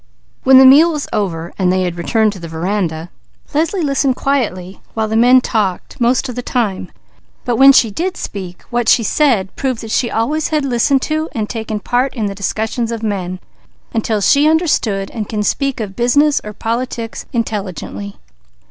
When 0.43 0.57
the 0.57 0.65
meal 0.65 0.91
was 0.91 1.07
over 1.13 1.53
and 1.59 1.71
they 1.71 1.83
had 1.83 1.95
returned 1.95 2.33
to 2.33 2.39
the 2.39 2.47
veranda, 2.47 3.11
Leslie 3.53 3.83
listened 3.83 4.15
quietly 4.15 4.81
while 4.95 5.07
the 5.07 5.15
men 5.15 5.41
talked, 5.41 6.01
most 6.01 6.27
of 6.27 6.33
the 6.33 6.41
time, 6.41 6.91
but 7.45 7.57
when 7.57 7.71
she 7.71 7.91
did 7.91 8.17
speak, 8.17 8.63
what 8.71 8.89
she 8.89 9.03
said 9.03 9.55
proved 9.55 9.81
that 9.81 9.91
she 9.91 10.09
always 10.09 10.47
had 10.47 10.65
listened 10.65 11.03
to 11.03 11.29
and 11.33 11.47
taken 11.51 11.79
part 11.79 12.15
in 12.15 12.25
the 12.25 12.33
discussions 12.33 12.91
of 12.91 13.03
men, 13.03 13.39
until 13.93 14.21
she 14.21 14.49
understood 14.49 15.11
and 15.11 15.29
could 15.29 15.45
speak 15.45 15.79
of 15.79 15.95
business 15.95 16.41
or 16.43 16.51
politics 16.51 17.27
intelligently. 17.31 18.17